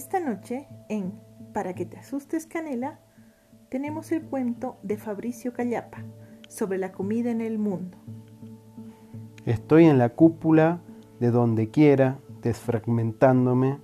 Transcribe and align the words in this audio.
Esta 0.00 0.18
noche, 0.18 0.66
en 0.88 1.12
Para 1.52 1.74
que 1.74 1.84
te 1.84 1.98
asustes 1.98 2.46
Canela, 2.46 3.00
tenemos 3.68 4.10
el 4.12 4.22
cuento 4.22 4.78
de 4.82 4.96
Fabricio 4.96 5.52
Callapa 5.52 6.04
sobre 6.48 6.78
la 6.78 6.90
comida 6.90 7.30
en 7.30 7.42
el 7.42 7.58
mundo. 7.58 7.98
Estoy 9.44 9.84
en 9.84 9.98
la 9.98 10.08
cúpula 10.08 10.80
de 11.20 11.30
donde 11.30 11.68
quiera, 11.68 12.16
desfragmentándome 12.40 13.76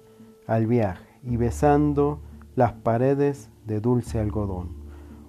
al 0.47 0.67
viaje 0.67 1.05
y 1.23 1.37
besando 1.37 2.23
las 2.55 2.73
paredes 2.73 3.51
de 3.67 3.81
dulce 3.81 4.19
algodón. 4.19 4.71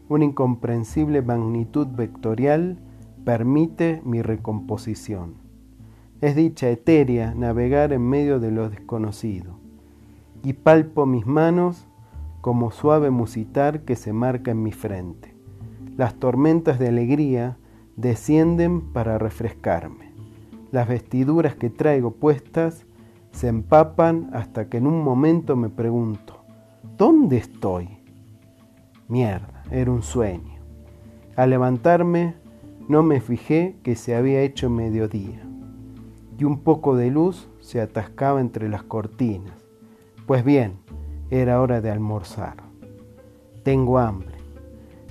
Una 0.07 0.23
incomprensible 0.23 1.21
magnitud 1.21 1.87
vectorial 1.87 2.79
permite 3.25 4.01
mi 4.05 4.21
recomposición. 4.21 5.35
Es 6.21 6.37
dicha 6.37 6.69
etérea 6.69 7.35
navegar 7.35 7.91
en 7.91 8.07
medio 8.07 8.39
de 8.39 8.51
lo 8.51 8.69
desconocido. 8.69 9.66
Y 10.47 10.53
palpo 10.53 11.05
mis 11.05 11.27
manos 11.27 11.89
como 12.39 12.71
suave 12.71 13.09
musitar 13.09 13.81
que 13.81 13.97
se 13.97 14.13
marca 14.13 14.51
en 14.51 14.63
mi 14.63 14.71
frente. 14.71 15.35
Las 15.97 16.13
tormentas 16.13 16.79
de 16.79 16.87
alegría 16.87 17.57
descienden 17.97 18.79
para 18.79 19.17
refrescarme. 19.17 20.13
Las 20.71 20.87
vestiduras 20.87 21.55
que 21.55 21.69
traigo 21.69 22.11
puestas 22.11 22.85
se 23.31 23.49
empapan 23.49 24.29
hasta 24.31 24.69
que 24.69 24.77
en 24.77 24.87
un 24.87 25.03
momento 25.03 25.57
me 25.57 25.67
pregunto, 25.67 26.45
¿dónde 26.97 27.35
estoy? 27.35 27.97
Mierda, 29.09 29.63
era 29.69 29.91
un 29.91 30.01
sueño. 30.01 30.61
Al 31.35 31.49
levantarme 31.49 32.35
no 32.87 33.03
me 33.03 33.19
fijé 33.19 33.75
que 33.83 33.97
se 33.97 34.15
había 34.15 34.43
hecho 34.43 34.69
mediodía 34.69 35.45
y 36.39 36.45
un 36.45 36.59
poco 36.59 36.95
de 36.95 37.11
luz 37.11 37.49
se 37.59 37.81
atascaba 37.81 38.39
entre 38.39 38.69
las 38.69 38.83
cortinas. 38.83 39.66
Pues 40.27 40.43
bien, 40.43 40.73
era 41.29 41.61
hora 41.61 41.79
de 41.79 41.89
almorzar. 41.89 42.57
Tengo 43.63 43.97
hambre. 43.97 44.35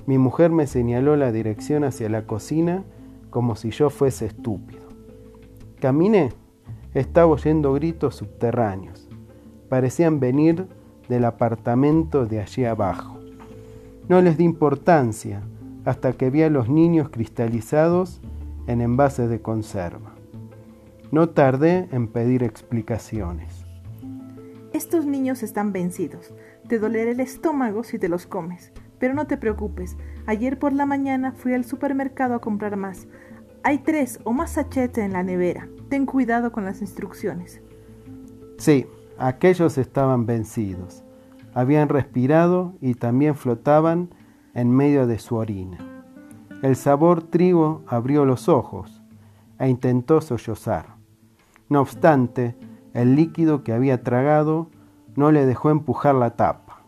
Mi 0.05 0.19
mujer 0.19 0.51
me 0.51 0.67
señaló 0.67 1.15
la 1.15 1.31
dirección 1.31 1.83
hacia 1.83 2.07
la 2.07 2.27
cocina 2.27 2.83
como 3.31 3.55
si 3.55 3.71
yo 3.71 3.89
fuese 3.89 4.27
estúpido. 4.27 4.83
Caminé. 5.79 6.29
Estaba 6.93 7.31
oyendo 7.31 7.73
gritos 7.73 8.15
subterráneos. 8.15 9.09
Parecían 9.69 10.19
venir 10.19 10.67
del 11.09 11.25
apartamento 11.25 12.27
de 12.27 12.39
allí 12.39 12.65
abajo. 12.65 13.17
No 14.07 14.21
les 14.21 14.37
di 14.37 14.43
importancia 14.43 15.41
hasta 15.83 16.13
que 16.13 16.29
vi 16.29 16.43
a 16.43 16.51
los 16.51 16.69
niños 16.69 17.09
cristalizados 17.09 18.21
en 18.67 18.81
envases 18.81 19.31
de 19.31 19.41
conserva. 19.41 20.13
No 21.11 21.29
tardé 21.29 21.89
en 21.91 22.07
pedir 22.07 22.43
explicaciones. 22.43 23.66
Estos 24.77 25.07
niños 25.07 25.41
están 25.41 25.73
vencidos. 25.73 26.35
Te 26.67 26.77
dolerá 26.77 27.09
el 27.09 27.19
estómago 27.19 27.83
si 27.83 27.97
te 27.97 28.09
los 28.09 28.27
comes. 28.27 28.71
Pero 28.99 29.15
no 29.15 29.25
te 29.25 29.35
preocupes. 29.35 29.97
Ayer 30.27 30.59
por 30.59 30.71
la 30.71 30.85
mañana 30.85 31.31
fui 31.31 31.55
al 31.55 31.65
supermercado 31.65 32.35
a 32.35 32.41
comprar 32.41 32.75
más. 32.77 33.07
Hay 33.63 33.79
tres 33.79 34.19
o 34.23 34.33
más 34.33 34.51
sachets 34.51 34.99
en 34.99 35.13
la 35.13 35.23
nevera. 35.23 35.67
Ten 35.89 36.05
cuidado 36.05 36.51
con 36.51 36.63
las 36.63 36.81
instrucciones. 36.81 37.59
Sí, 38.59 38.85
aquellos 39.17 39.79
estaban 39.79 40.27
vencidos. 40.27 41.03
Habían 41.55 41.89
respirado 41.89 42.75
y 42.79 42.93
también 42.93 43.33
flotaban 43.33 44.13
en 44.53 44.69
medio 44.69 45.07
de 45.07 45.17
su 45.17 45.37
orina. 45.37 45.79
El 46.61 46.75
sabor 46.75 47.23
trigo 47.23 47.81
abrió 47.87 48.25
los 48.25 48.47
ojos 48.47 49.01
e 49.57 49.69
intentó 49.69 50.21
sollozar. 50.21 50.97
No 51.67 51.81
obstante, 51.81 52.55
el 52.93 53.15
líquido 53.15 53.63
que 53.63 53.73
había 53.73 54.03
tragado 54.03 54.69
no 55.15 55.31
le 55.31 55.45
dejó 55.45 55.69
empujar 55.69 56.15
la 56.15 56.35
tapa, 56.35 56.81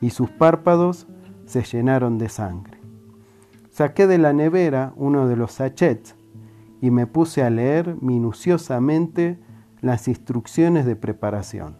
y 0.00 0.10
sus 0.10 0.30
párpados 0.30 1.06
se 1.46 1.62
llenaron 1.62 2.18
de 2.18 2.28
sangre. 2.28 2.78
Saqué 3.70 4.06
de 4.06 4.18
la 4.18 4.32
nevera 4.32 4.92
uno 4.96 5.28
de 5.28 5.36
los 5.36 5.52
sachets 5.52 6.14
y 6.80 6.90
me 6.90 7.06
puse 7.06 7.42
a 7.42 7.50
leer 7.50 7.96
minuciosamente 8.00 9.38
las 9.80 10.08
instrucciones 10.08 10.86
de 10.86 10.96
preparación. 10.96 11.76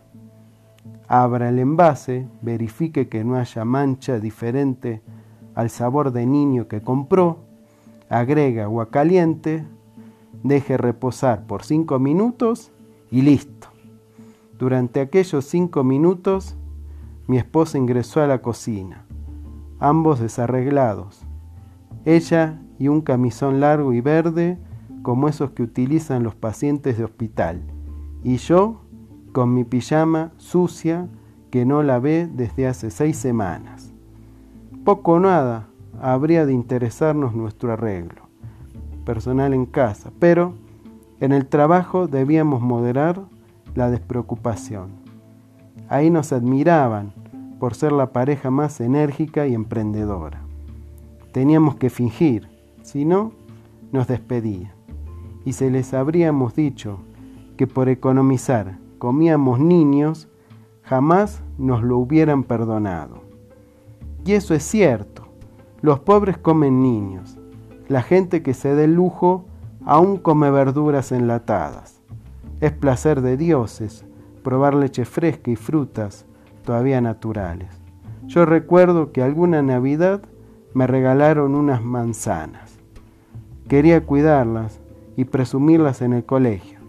Abra 1.09 1.49
el 1.49 1.59
envase, 1.59 2.28
verifique 2.43 3.09
que 3.09 3.25
no 3.25 3.37
haya 3.37 3.65
mancha 3.65 4.19
diferente 4.19 5.03
al 5.55 5.71
sabor 5.71 6.12
de 6.12 6.27
niño 6.27 6.69
que 6.69 6.83
compró, 6.83 7.44
agrega 8.09 8.65
agua 8.65 8.91
caliente, 8.91 9.65
deje 10.43 10.77
reposar 10.77 11.47
por 11.47 11.65
cinco 11.65 11.99
minutos 11.99 12.73
y 13.16 13.22
listo. 13.22 13.69
Durante 14.59 15.00
aquellos 15.00 15.47
cinco 15.47 15.82
minutos, 15.82 16.54
mi 17.27 17.38
esposa 17.38 17.78
ingresó 17.78 18.21
a 18.21 18.27
la 18.27 18.43
cocina, 18.43 19.06
ambos 19.78 20.21
desarreglados, 20.21 21.22
ella 22.05 22.60
y 22.78 22.88
un 22.88 23.00
camisón 23.00 23.59
largo 23.59 23.94
y 23.94 24.03
verde 24.03 24.59
como 25.00 25.28
esos 25.28 25.53
que 25.53 25.62
utilizan 25.62 26.25
los 26.25 26.34
pacientes 26.34 26.99
de 26.99 27.05
hospital, 27.05 27.62
y 28.22 28.37
yo 28.37 28.82
con 29.32 29.55
mi 29.55 29.65
pijama 29.65 30.32
sucia 30.37 31.09
que 31.50 31.65
no 31.65 31.82
la 31.82 31.99
ve 31.99 32.28
desde 32.31 32.66
hace 32.66 32.91
seis 32.91 33.16
semanas. 33.16 33.94
Poco 34.84 35.12
o 35.12 35.21
nada 35.21 35.69
habría 36.03 36.44
de 36.44 36.53
interesarnos 36.53 37.34
nuestro 37.34 37.72
arreglo 37.72 38.28
personal 39.06 39.55
en 39.55 39.65
casa, 39.65 40.12
pero 40.19 40.66
en 41.21 41.32
el 41.32 41.47
trabajo 41.47 42.06
debíamos 42.06 42.60
moderar 42.60 43.22
la 43.75 43.91
despreocupación. 43.91 44.91
Ahí 45.88 46.10
nos 46.10 46.32
admiraban 46.32 47.12
por 47.59 47.75
ser 47.75 47.93
la 47.93 48.12
pareja 48.12 48.50
más 48.50 48.81
enérgica 48.81 49.47
y 49.47 49.55
emprendedora. 49.55 50.43
Teníamos 51.32 51.76
que 51.76 51.91
fingir, 51.91 52.49
si 52.82 53.05
no, 53.05 53.32
nos 53.93 54.06
despedían. 54.06 54.72
Y 55.44 55.53
se 55.53 55.71
les 55.71 55.94
habríamos 55.94 56.55
dicho 56.55 56.99
que 57.56 57.66
por 57.66 57.88
economizar 57.88 58.78
comíamos 58.99 59.60
niños, 59.60 60.28
jamás 60.82 61.43
nos 61.59 61.82
lo 61.82 61.99
hubieran 61.99 62.43
perdonado. 62.43 63.22
Y 64.25 64.32
eso 64.32 64.55
es 64.55 64.65
cierto, 64.65 65.26
los 65.81 66.00
pobres 66.00 66.37
comen 66.37 66.82
niños, 66.82 67.38
la 67.88 68.03
gente 68.03 68.43
que 68.43 68.55
se 68.55 68.75
dé 68.75 68.88
lujo 68.88 69.44
aún 69.87 70.19
come 70.19 70.51
verduras 70.51 71.13
enlatadas. 71.13 72.03
Es 72.61 72.73
placer 72.73 73.23
de 73.23 73.37
dioses 73.39 74.05
probar 74.43 74.75
leche 74.75 75.05
fresca 75.05 75.51
y 75.51 75.57
frutas 75.57 76.27
todavía 76.65 77.01
naturales. 77.01 77.71
Yo 78.27 78.45
recuerdo 78.45 79.13
que 79.13 79.23
alguna 79.23 79.63
Navidad 79.63 80.21
me 80.75 80.87
regalaron 80.87 81.55
unas 81.55 81.83
manzanas. 81.83 82.79
Quería 83.69 84.05
cuidarlas 84.05 84.81
y 85.17 85.25
presumirlas 85.25 86.03
en 86.03 86.13
el 86.13 86.25
colegio, 86.25 86.81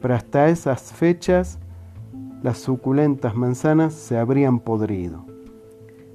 pero 0.00 0.14
hasta 0.14 0.48
esas 0.48 0.92
fechas 0.92 1.58
las 2.42 2.58
suculentas 2.58 3.34
manzanas 3.34 3.94
se 3.94 4.16
habrían 4.16 4.60
podrido. 4.60 5.24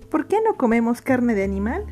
¿Por 0.10 0.28
qué 0.28 0.38
no 0.46 0.56
comemos 0.56 1.02
carne 1.02 1.36
de 1.36 1.44
animal? 1.44 1.86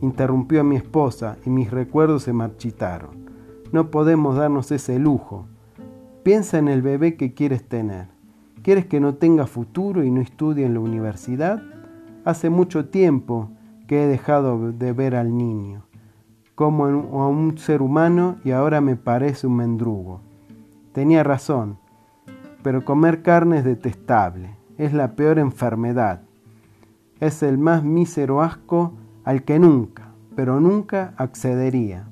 Interrumpió 0.00 0.60
a 0.60 0.64
mi 0.64 0.76
esposa 0.76 1.36
y 1.44 1.50
mis 1.50 1.70
recuerdos 1.70 2.24
se 2.24 2.32
marchitaron. 2.32 3.30
No 3.72 3.90
podemos 3.90 4.36
darnos 4.36 4.70
ese 4.72 4.98
lujo. 4.98 5.46
Piensa 6.22 6.58
en 6.58 6.68
el 6.68 6.82
bebé 6.82 7.16
que 7.16 7.34
quieres 7.34 7.68
tener. 7.68 8.08
¿Quieres 8.62 8.86
que 8.86 9.00
no 9.00 9.14
tenga 9.14 9.46
futuro 9.46 10.04
y 10.04 10.10
no 10.10 10.20
estudie 10.20 10.66
en 10.66 10.74
la 10.74 10.80
universidad? 10.80 11.62
Hace 12.24 12.50
mucho 12.50 12.88
tiempo 12.88 13.50
que 13.86 14.04
he 14.04 14.06
dejado 14.06 14.72
de 14.72 14.92
ver 14.92 15.14
al 15.16 15.36
niño 15.36 15.84
como 16.60 16.84
a 16.84 17.26
un 17.26 17.56
ser 17.56 17.80
humano 17.80 18.36
y 18.44 18.50
ahora 18.50 18.82
me 18.82 18.94
parece 18.94 19.46
un 19.46 19.56
mendrugo. 19.56 20.20
Tenía 20.92 21.22
razón, 21.22 21.78
pero 22.62 22.84
comer 22.84 23.22
carne 23.22 23.56
es 23.56 23.64
detestable, 23.64 24.58
es 24.76 24.92
la 24.92 25.12
peor 25.16 25.38
enfermedad, 25.38 26.20
es 27.18 27.42
el 27.42 27.56
más 27.56 27.82
mísero 27.82 28.42
asco 28.42 28.92
al 29.30 29.44
que 29.44 29.60
nunca, 29.60 30.08
pero 30.34 30.58
nunca 30.58 31.14
accedería. 31.16 32.08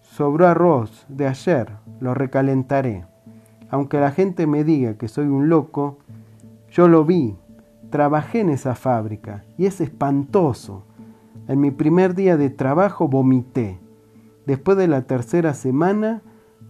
Sobró 0.00 0.48
arroz 0.48 1.06
de 1.08 1.28
ayer, 1.28 1.70
lo 2.00 2.14
recalentaré. 2.14 3.04
Aunque 3.70 4.00
la 4.00 4.10
gente 4.10 4.48
me 4.48 4.64
diga 4.64 4.94
que 4.94 5.06
soy 5.06 5.28
un 5.28 5.48
loco, 5.48 5.98
yo 6.68 6.88
lo 6.88 7.04
vi, 7.04 7.36
trabajé 7.90 8.40
en 8.40 8.48
esa 8.48 8.74
fábrica 8.74 9.44
y 9.56 9.66
es 9.66 9.80
espantoso. 9.80 10.82
En 11.46 11.60
mi 11.60 11.70
primer 11.70 12.16
día 12.16 12.36
de 12.36 12.50
trabajo 12.50 13.06
vomité. 13.06 13.78
Después 14.46 14.76
de 14.76 14.88
la 14.88 15.02
tercera 15.02 15.54
semana 15.54 16.22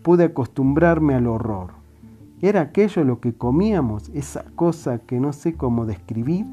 pude 0.02 0.24
acostumbrarme 0.24 1.14
al 1.14 1.28
horror. 1.28 1.70
¿Era 2.42 2.60
aquello 2.60 3.04
lo 3.04 3.20
que 3.20 3.32
comíamos, 3.32 4.10
esa 4.10 4.44
cosa 4.54 4.98
que 4.98 5.18
no 5.18 5.32
sé 5.32 5.54
cómo 5.54 5.86
describir? 5.86 6.44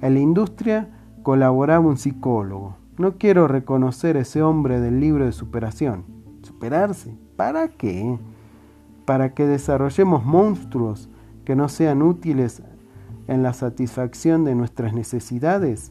En 0.00 0.14
la 0.14 0.20
industria 0.20 0.88
colaboraba 1.22 1.86
un 1.86 1.96
psicólogo. 1.96 2.76
No 2.96 3.18
quiero 3.18 3.48
reconocer 3.48 4.16
ese 4.16 4.42
hombre 4.42 4.80
del 4.80 5.00
libro 5.00 5.24
de 5.24 5.32
superación. 5.32 6.04
¿Superarse? 6.42 7.16
¿Para 7.36 7.68
qué? 7.68 8.18
para 9.08 9.32
que 9.32 9.46
desarrollemos 9.46 10.26
monstruos 10.26 11.08
que 11.46 11.56
no 11.56 11.70
sean 11.70 12.02
útiles 12.02 12.62
en 13.26 13.42
la 13.42 13.54
satisfacción 13.54 14.44
de 14.44 14.54
nuestras 14.54 14.92
necesidades, 14.92 15.90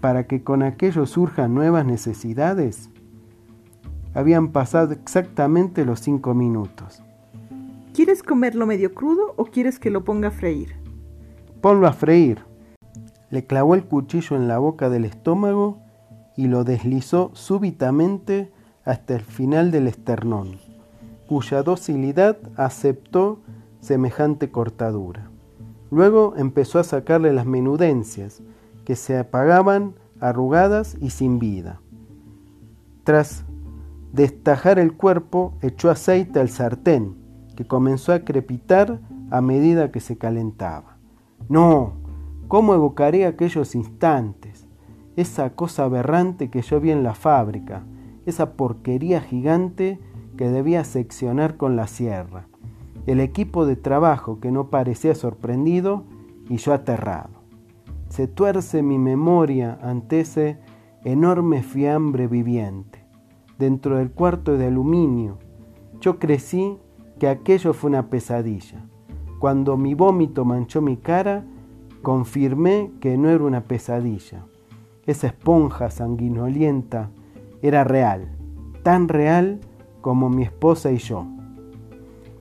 para 0.00 0.26
que 0.26 0.42
con 0.42 0.64
aquello 0.64 1.06
surjan 1.06 1.54
nuevas 1.54 1.86
necesidades. 1.86 2.90
Habían 4.12 4.48
pasado 4.48 4.90
exactamente 4.92 5.84
los 5.84 6.00
cinco 6.00 6.34
minutos. 6.34 7.00
¿Quieres 7.94 8.24
comerlo 8.24 8.66
medio 8.66 8.92
crudo 8.92 9.34
o 9.36 9.44
quieres 9.44 9.78
que 9.78 9.90
lo 9.90 10.02
ponga 10.02 10.28
a 10.28 10.32
freír? 10.32 10.74
Ponlo 11.60 11.86
a 11.86 11.92
freír. 11.92 12.40
Le 13.30 13.46
clavó 13.46 13.74
el 13.74 13.84
cuchillo 13.84 14.36
en 14.36 14.48
la 14.48 14.58
boca 14.58 14.90
del 14.90 15.04
estómago 15.04 15.78
y 16.36 16.46
lo 16.46 16.64
deslizó 16.64 17.30
súbitamente 17.34 18.52
hasta 18.84 19.14
el 19.14 19.22
final 19.22 19.70
del 19.70 19.86
esternón, 19.86 20.58
cuya 21.28 21.62
docilidad 21.62 22.38
aceptó 22.56 23.40
semejante 23.80 24.50
cortadura. 24.50 25.30
Luego 25.90 26.34
empezó 26.36 26.78
a 26.78 26.84
sacarle 26.84 27.32
las 27.32 27.46
menudencias, 27.46 28.42
que 28.84 28.96
se 28.96 29.18
apagaban 29.18 29.94
arrugadas 30.20 30.96
y 31.00 31.10
sin 31.10 31.38
vida. 31.38 31.80
Tras 33.04 33.44
destajar 34.12 34.78
el 34.78 34.94
cuerpo, 34.94 35.54
echó 35.62 35.90
aceite 35.90 36.40
al 36.40 36.48
sartén, 36.48 37.14
que 37.56 37.66
comenzó 37.66 38.12
a 38.12 38.20
crepitar 38.20 39.00
a 39.30 39.40
medida 39.40 39.92
que 39.92 40.00
se 40.00 40.16
calentaba. 40.16 40.96
No, 41.48 41.94
¿cómo 42.50 42.74
evocaré 42.74 43.26
aquellos 43.26 43.76
instantes? 43.76 44.66
Esa 45.14 45.50
cosa 45.50 45.84
aberrante 45.84 46.50
que 46.50 46.62
yo 46.62 46.80
vi 46.80 46.90
en 46.90 47.04
la 47.04 47.14
fábrica, 47.14 47.84
esa 48.26 48.54
porquería 48.54 49.20
gigante 49.20 50.00
que 50.36 50.50
debía 50.50 50.82
seccionar 50.82 51.56
con 51.56 51.76
la 51.76 51.86
sierra, 51.86 52.48
el 53.06 53.20
equipo 53.20 53.66
de 53.66 53.76
trabajo 53.76 54.40
que 54.40 54.50
no 54.50 54.68
parecía 54.68 55.14
sorprendido 55.14 56.02
y 56.48 56.56
yo 56.56 56.74
aterrado. 56.74 57.30
Se 58.08 58.26
tuerce 58.26 58.82
mi 58.82 58.98
memoria 58.98 59.78
ante 59.80 60.18
ese 60.18 60.58
enorme 61.04 61.62
fiambre 61.62 62.26
viviente, 62.26 63.06
dentro 63.60 63.98
del 63.98 64.10
cuarto 64.10 64.58
de 64.58 64.66
aluminio. 64.66 65.38
Yo 66.00 66.18
crecí 66.18 66.78
que 67.20 67.28
aquello 67.28 67.74
fue 67.74 67.90
una 67.90 68.10
pesadilla. 68.10 68.84
Cuando 69.38 69.76
mi 69.76 69.94
vómito 69.94 70.44
manchó 70.44 70.82
mi 70.82 70.96
cara, 70.96 71.44
confirmé 72.02 72.90
que 73.00 73.16
no 73.16 73.28
era 73.28 73.44
una 73.44 73.62
pesadilla. 73.62 74.44
Esa 75.06 75.28
esponja 75.28 75.90
sanguinolienta 75.90 77.10
era 77.62 77.84
real, 77.84 78.36
tan 78.82 79.08
real 79.08 79.60
como 80.00 80.30
mi 80.30 80.42
esposa 80.42 80.92
y 80.92 80.98
yo. 80.98 81.26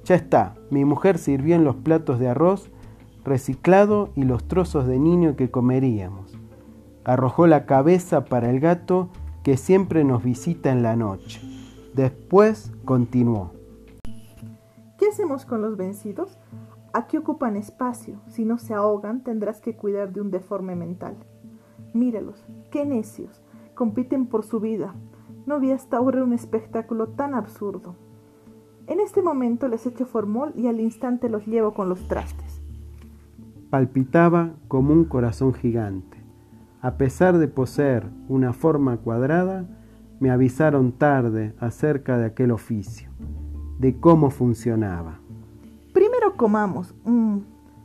Ya 0.06 0.15
está, 0.15 0.56
mi 0.69 0.85
mujer 0.85 1.17
sirvió 1.17 1.56
en 1.56 1.63
los 1.63 1.75
platos 1.75 2.19
de 2.19 2.29
arroz 2.29 2.71
reciclado 3.23 4.09
y 4.15 4.23
los 4.23 4.47
trozos 4.47 4.88
de 4.88 5.00
niño 5.00 5.35
que 5.35 5.51
comeríamos. 5.51 6.38
Arrojó 7.03 7.47
la 7.47 7.65
cabeza 7.65 8.25
para 8.25 8.50
el 8.50 8.59
gato 8.59 9.09
que 9.44 9.57
siempre 9.57 10.03
nos 10.03 10.23
visita 10.23 10.71
en 10.71 10.83
la 10.83 10.95
noche. 10.95 11.41
Después 11.94 12.71
continuó. 12.85 13.51
¿Qué 14.97 15.07
hacemos 15.07 15.45
con 15.45 15.61
los 15.61 15.77
vencidos? 15.77 16.38
Aquí 16.94 17.18
ocupan 17.18 17.56
espacio. 17.56 18.19
Si 18.27 18.45
no 18.45 18.57
se 18.57 18.74
ahogan, 18.74 19.24
tendrás 19.24 19.62
que 19.62 19.75
cuidar 19.75 20.12
de 20.12 20.21
un 20.21 20.31
deforme 20.31 20.75
mental. 20.75 21.15
Míralos, 21.94 22.45
qué 22.71 22.86
necios. 22.86 23.44
Compiten 23.75 24.27
por 24.27 24.44
su 24.44 24.59
vida. 24.59 24.94
No 25.45 25.59
vi 25.59 25.71
hasta 25.71 25.97
ahora 25.97 26.24
un 26.24 26.33
espectáculo 26.33 27.09
tan 27.09 27.33
absurdo. 27.33 27.95
En 28.88 29.00
este 29.00 29.21
momento 29.21 29.68
les 29.68 29.86
echo 29.86 30.06
formol 30.06 30.51
y 30.56 30.68
al 30.68 30.80
instante 30.80 31.30
los 31.30 31.45
llevo 31.45 31.74
con 31.74 31.89
los 31.89 32.07
trastes. 32.07 32.62
Palpitaba 33.69 34.53
como 34.68 34.94
un 34.94 35.06
corazón 35.06 35.53
gigante. 35.53 36.18
A 36.81 36.97
pesar 36.97 37.38
de 37.38 37.47
poseer 37.47 38.09
una 38.27 38.53
forma 38.53 38.97
cuadrada, 38.97 39.68
me 40.19 40.31
avisaron 40.31 40.94
tarde 40.94 41.53
acerca 41.59 42.18
de 42.18 42.25
aquel 42.25 42.51
oficio 42.51 43.09
de 43.80 43.97
cómo 43.97 44.30
funcionaba. 44.30 45.19
Comamos. 46.39 46.95
Mm, 47.03 47.39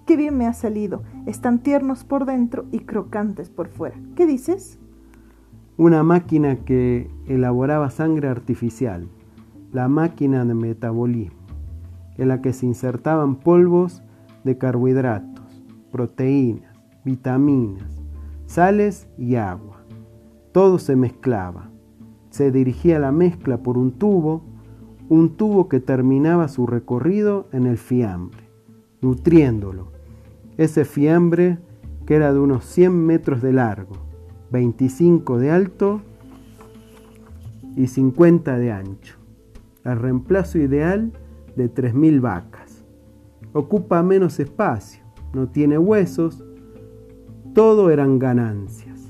qué 0.07 0.17
bien 0.17 0.39
me 0.39 0.47
ha 0.47 0.53
salido. 0.53 1.03
Están 1.27 1.59
tiernos 1.59 2.05
por 2.05 2.25
dentro 2.25 2.67
y 2.71 2.79
crocantes 2.79 3.51
por 3.51 3.67
fuera. 3.67 3.97
¿Qué 4.15 4.27
dices? 4.27 4.79
Una 5.77 6.05
máquina 6.05 6.55
que 6.65 7.11
elaboraba 7.27 7.91
sangre 7.91 8.29
artificial, 8.29 9.09
la 9.73 9.89
máquina 9.89 10.45
de 10.45 10.55
metabolismo, 10.55 11.41
en 12.17 12.29
la 12.29 12.43
que 12.43 12.53
se 12.53 12.67
insertaban 12.67 13.35
polvos 13.35 14.05
de 14.45 14.57
carbohidratos, 14.57 15.65
proteínas, 15.91 16.77
vitaminas, 17.05 18.05
sales 18.47 19.09
y 19.19 19.35
agua. 19.35 19.83
Todo 20.53 20.79
se 20.79 20.95
mezclaba. 20.95 21.71
Se 22.31 22.53
dirigía 22.53 23.01
la 23.01 23.11
mezcla 23.11 23.65
por 23.65 23.77
un 23.77 23.91
tubo 23.91 24.45
un 25.09 25.37
tubo 25.37 25.69
que 25.69 25.81
terminaba 25.81 26.49
su 26.49 26.67
recorrido 26.67 27.47
en 27.53 27.67
el 27.67 27.77
fiambre, 27.77 28.44
nutriéndolo. 29.05 29.89
Ese 30.57 30.85
fiambre 30.85 31.59
que 32.07 32.15
era 32.15 32.33
de 32.33 32.39
unos 32.39 32.65
100 32.65 33.07
metros 33.07 33.43
de 33.43 33.53
largo, 33.53 33.97
25 34.51 35.39
de 35.39 35.51
alto 35.51 36.01
y 37.77 37.87
50 37.87 38.59
de 38.59 38.73
ancho. 38.73 39.17
El 39.85 39.99
reemplazo 39.99 40.59
ideal 40.59 41.13
de 41.57 41.73
3.000 41.73 42.21
vacas. 42.21 42.83
Ocupa 43.53 44.03
menos 44.03 44.41
espacio, 44.41 45.05
no 45.33 45.49
tiene 45.49 45.79
huesos, 45.79 46.43
todo 47.55 47.91
eran 47.91 48.19
ganancias. 48.19 49.01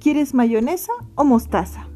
¿Quieres 0.00 0.34
mayonesa 0.34 0.92
o 1.14 1.24
mostaza? 1.24 1.86